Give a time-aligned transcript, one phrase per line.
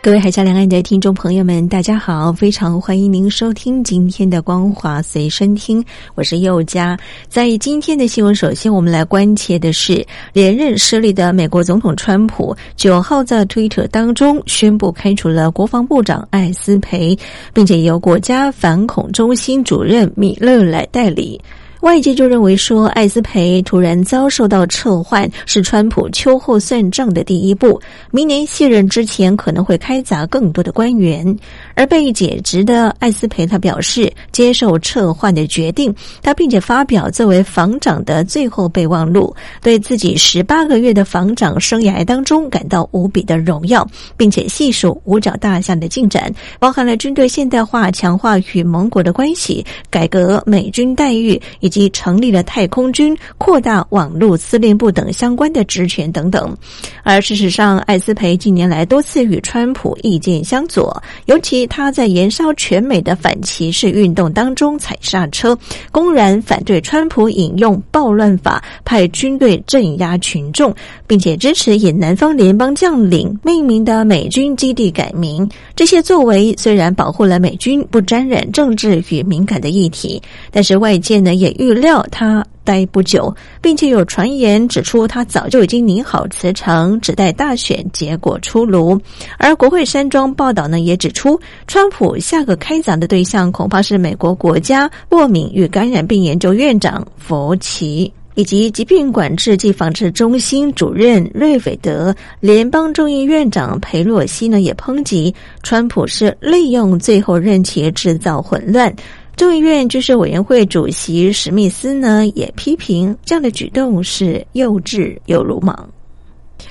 [0.00, 2.32] 各位海峡两岸的听众朋友们，大家好！
[2.32, 5.84] 非常欢迎您收听今天的光华随身听，
[6.14, 6.96] 我是佑佳。
[7.28, 17.18] 在今天的新闻，首先我们来关切的是连任失利的美国总统川普，九号在推特当中宣布开除了国防部长艾斯培，
[17.52, 21.38] 并且由国家反恐中心主任米勒来代理。
[21.80, 27.80] 外界就认为说，艾斯培突然遭受到撤换，是川普秋后算账的第一步。
[28.10, 31.36] 明年卸任之前，可能会开砸更多的官员。
[31.74, 51.40] 而被解职的艾斯培，他表示接受撤换的决定，他并且发表作为防长的最后备忘录，对自己十八个月的防长生涯当中感到无比的荣耀，并且细数五角大厦的进展，包含了军队现代化、强化与盟国的关系、改革美军待遇。
[51.60, 56.56] 以以及成立了太空军、扩大网络司令部等相关的职权等等。
[57.02, 65.54] 而事实上，艾斯培近年来多次与川普意见相左，尤其他在燃烧全美的反歧视运动当中踩刹车，
[65.92, 70.74] 公然反对川普引用暴乱法派军队镇压群众，
[71.06, 75.46] 并且支持以南方联邦将领命名的美军基地改名。
[75.76, 81.57] 这些作为虽然保护了美军不沾染政治与敏感的议题，但是外界呢也。
[81.58, 88.98] 预料他待不久，并且有传言指出他早就已经拟好辞呈，只待大选结果出炉。
[89.38, 102.14] 而国会山庄报道呢，也指出，川普下个开闸的对象恐怕是美国国家过敏与感染病研究院长佛奇，以及疾病管制及防治中心主任瑞斐德。
[102.38, 108.94] 联邦众议院长佩洛西呢，也抨击川普是利用最后任期制造混乱。
[109.38, 115.88] 众议院军事委员会主席史密斯呢，也批评这样的举动是幼稚又鲁莽。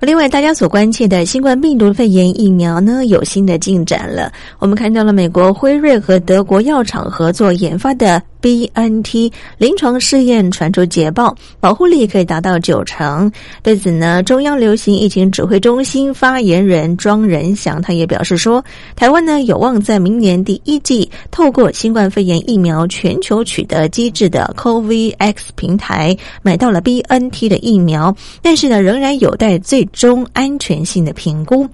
[0.00, 4.32] 另外，大家所关切的新冠病毒肺炎疫苗呢，有新的进展了。
[4.58, 8.22] 我们看到了美国辉瑞和德国药厂合作研发的。
[8.44, 13.32] B N T 临床试验传出捷报，保护力可以达到九成。
[13.62, 18.62] 对此呢，中央流行疫情指挥中心发言人庄仁祥他也表示说，
[18.94, 31.66] 台湾呢有望在明年第一季透过新冠肺炎疫苗全球取得机制的 C O V X 平台买到了 B N T 的疫苗，但是呢仍然有待最终安全性的评估。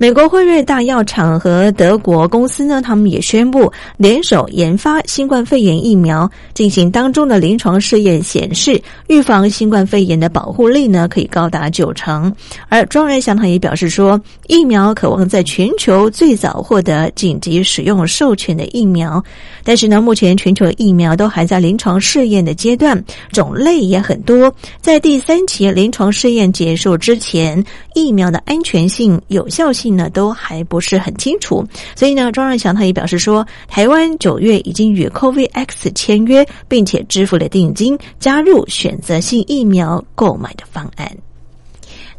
[0.00, 12.34] 美国辉瑞大药厂和德国公司呢，他们也宣布联手研发新冠肺炎疫苗，进行当中的临床试验显示，预防新冠肺炎的保护力呢可以高达九成。
[12.70, 19.22] 而庄仁祥他也表示说，疫苗渴望在全球最早获得紧急使用授权的疫苗，
[19.62, 22.98] 但是呢，目前全球疫苗都还在临床试验的阶段，
[23.32, 24.50] 种类也很多，
[24.80, 27.62] 在第三期临床试验结束之前，
[27.94, 29.89] 疫苗的安全性、有效性。
[29.96, 31.64] 呢都还不是很清楚，
[31.94, 41.10] 所以呢，庄瑞祥他也表示说，台湾九月已经与 COVAX 签约，并且支付了定金，加入选择性疫苗购买的方案。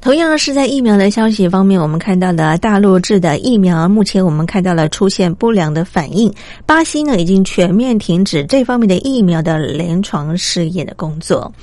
[0.02, 6.34] 同样是在疫苗的消息方面，我们看到了大陆制的疫苗，目前我们看到了出现不良的反应。
[6.66, 11.54] 巴西呢已经全面停止这方面的疫苗的临床试验的工作。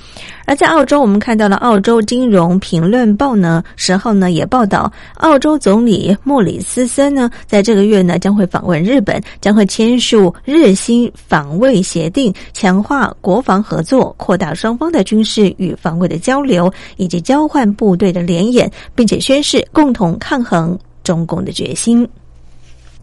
[0.45, 22.07] 而在澳洲，我们看到了《澳洲金融评论报》呢，十号呢也报道，澳洲总理莫里斯森呢，在这个月呢将会访问日本，将会签署日新防卫协定，强化国防合作，扩大双方的军事与防卫的交流，以及交换部队的联演，并且宣誓共同抗衡中共的决心。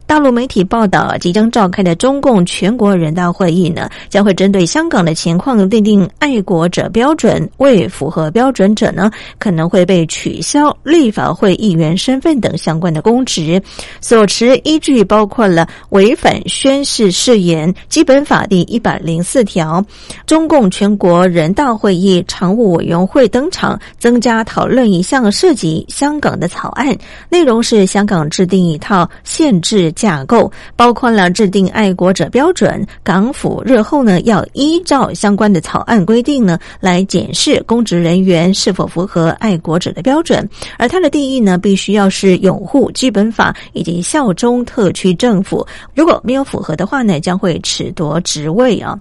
[0.07, 9.11] 大陆媒体报道，即将召开的中共全国人大会议呢，将会针对香港的情况定定爱国者标准，未符合标准者呢，
[9.41, 13.61] 可能会被取消立法会议员身份等相关的公职。
[14.01, 19.85] 所持依据包括了违反宣誓誓言、基本法第一百零四条。
[20.25, 26.97] 中共全国人大会议常务委员会登场，增加讨论一项涉及香港的草案，
[27.29, 29.93] 内容是香港制定一套限制。
[29.97, 32.87] 架构，包括了制定爱国者标准。
[33.03, 40.49] 港府日后呢，要依照相关的草案规定呢，来检视公职人员是否符合爱国者的标准。
[40.79, 45.67] 而它的定义呢，必须要是拥护基本法以及效忠特区政府。
[45.95, 48.97] 如果没有符合的话呢，将会褫夺职位啊。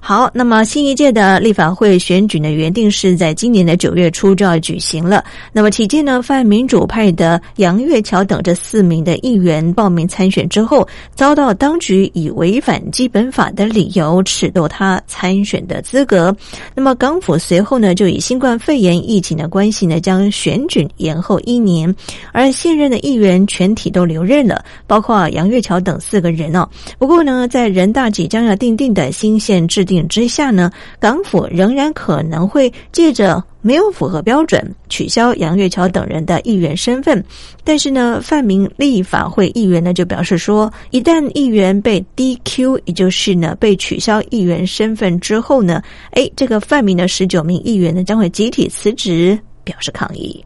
[0.00, 5.24] 好，那么新一届的立法会选举呢，原定是在今年的九月初就要举行了。
[5.52, 16.34] 那么，期间呢，泛民主派的杨岳桥等这四名的议员报名参选选之后，遭到当局以违反基本法的理由褫夺他参选的资格。
[16.74, 21.94] 那么，港府随后呢，就以新冠肺炎疫情的关系呢，将选举延后一年。
[22.32, 26.68] 而现任的议员全体都留任了，包括杨岳桥等四个人哦。
[26.98, 30.08] 不过呢，在人大即将要定定的新宪制定。
[30.08, 37.24] 之下呢，港府仍然可能会借着没有符合标准取消杨月桥等人的议员身份，
[37.64, 50.44] 但是呢，泛民立法会议员呢就表示说，一旦议员被 DQ，也就是呢被取消议员身份之后呢，哎，这个泛民的十九名议员呢将会集体辞职，表示抗议。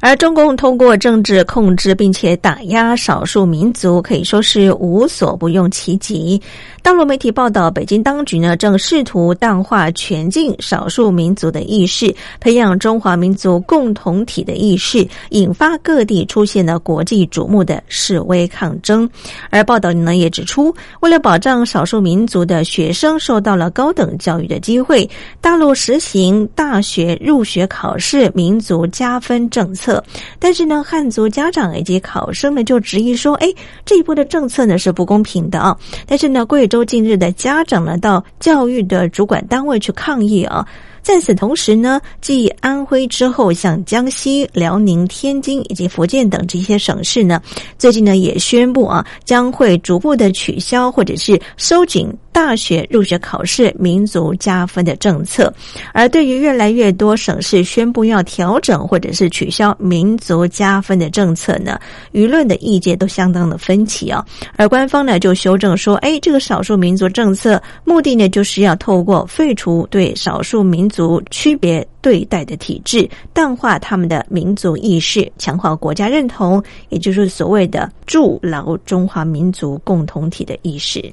[0.00, 6.40] 而中共通过政治控制并且打压少数民族，可以说是无所不用其极。
[6.82, 19.08] 大陆媒体报道，北京当局呢正试图淡化全境少数民族的意识，培养中华民族共同体的意识，引发各地出现了国际瞩目的示威抗争。
[19.50, 25.08] 而报道呢也指出，为了保障少数民族的学生受到了高等教育的机会，
[25.42, 29.89] 大陆实行大学入学考试民族加分政策。
[30.38, 33.48] 但是呢，汉族家长以及考生呢就质疑说：“哎，
[33.84, 35.76] 这一波的政策呢是不公平的啊！”
[36.06, 40.66] 但是呢，贵州近日的家长呢，到教育的主管单位去抗议啊。
[41.02, 47.40] 在此同时呢，继安徽之后，像江西、辽宁、天津以及福建等这些省市呢，
[47.78, 55.52] 最近呢也宣布啊，将会逐步的取消或者是收紧大学入学考试民族加分的政策。
[55.92, 61.78] 而对于越来越多省市宣布要调整或者是取消民族加分的政策呢，
[62.12, 64.24] 舆论的意见都相当的分歧啊。
[64.56, 81.12] 而官方呢就修正说，哎，这个少数民族政策目的呢就是要透过废除对少数民族区别对待的体制，淡化他们的民族意识，强化国家认同，也就是所谓的筑牢中华民族共同体的意识。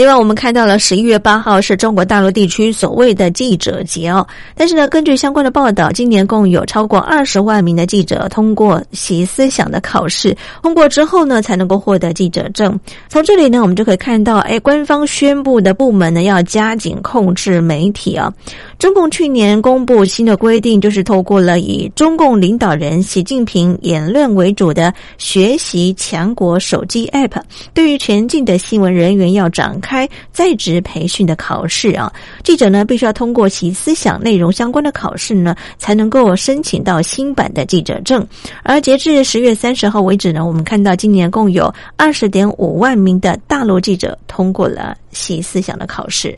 [0.00, 4.26] 另外，我们看到了十一月八号是中国大陆地区所谓的记者节哦。
[4.54, 12.80] 但是呢，根据相关的报道，今年共有超过二十万名的记者通过习思想的考试，通过之后呢，才能够获得记者证。
[13.10, 18.32] 从这里呢，我们就可以看到，哎，官方宣布的部门呢要加紧控制媒体啊。
[18.80, 27.42] 中共去年公布新的规定，就是透过了以中共领导人习近平言论为主的学习强国手机 App，
[27.74, 32.10] 对于全境的新闻人员要展开在职培训的考试啊。
[32.42, 38.26] 记者呢，必须要通过其思想内容相关的考试呢，才能够申请到新版的记者证。
[38.62, 46.34] 而截至十月三十号为止呢，我们看到今年共有二十点五万名的大陆记者通过了习思想的考试。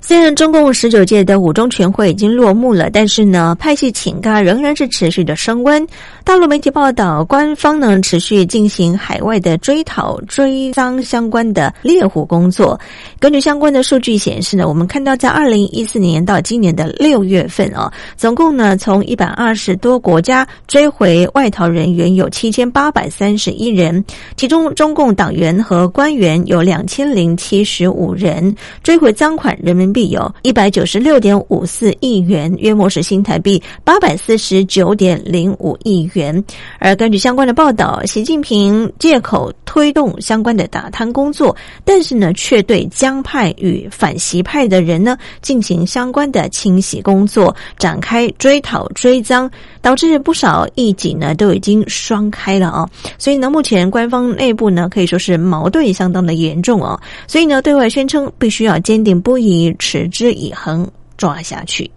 [0.00, 5.84] 虽然中共十九届的五中全会已经落幕了，但是呢，派系请假仍然是持续的升温。
[6.24, 12.78] 大陆媒体报道，官方呢持续进行海外的追讨、追赃相关的猎狐工作。
[13.18, 24.02] 根据相关的数据显示呢，我们看到在二零一四年到今年的六月份啊，总共呢从一百二十多国家追回外逃人员有七千八百三十一人，
[24.36, 29.87] 其中中共党员和官员有两千零七十五人，追回赃款人民。
[29.92, 36.42] 币有一百九十六点五四亿元，约莫是新台币八百四十九点零五亿元。
[36.78, 41.54] 而根据相关的报道，习近平借口推动相关的打贪工作，
[41.84, 52.88] 但是呢，却对江派与反习派的人呢进行相关的清洗工作，展开追讨追赃，导致不少义警呢都已经双开了啊。
[53.18, 57.00] 所以呢，目前官方内部呢可以说是矛盾相当的严重啊。
[57.26, 59.74] 所以呢，对外宣称必须要坚定不移。
[59.78, 61.90] 持之以恒，抓下去。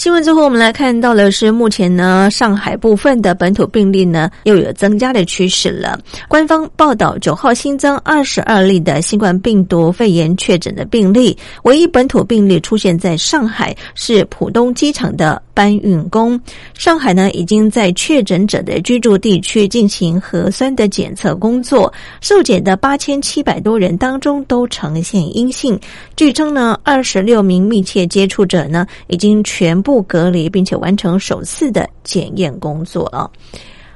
[0.00, 6.00] 新闻最后，我们来看到的是，目前呢，上海部分的本土病例呢又有增加的趋势了。
[6.26, 16.40] 官方报道，九号新增二十二例的新冠病毒肺炎确诊的病例，唯一本土病例出现在上海，是浦东机场的搬运工。
[16.72, 21.92] 上海呢，已经在确诊者的居住地区进行核酸的检测工作，
[22.22, 25.78] 受检的八千七百多人当中都呈现阴性。
[26.16, 29.89] 据称呢，二十六名密切接触者呢已经全部。
[29.90, 33.28] 不隔离，并且完成首次的检验工作啊。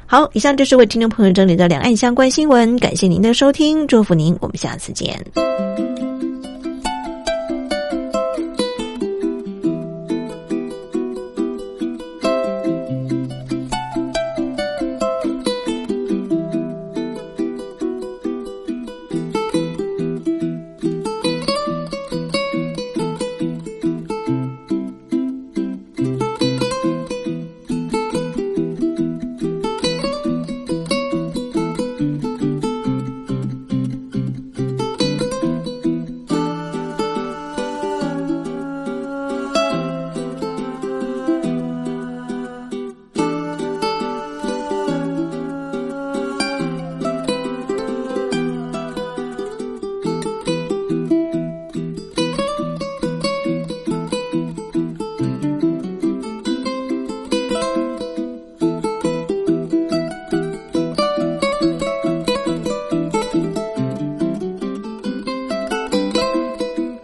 [0.06, 5.24] 好，以上就是为听众朋友整理的两岸相关新闻，感谢您的收听，祝福您，我们下次见。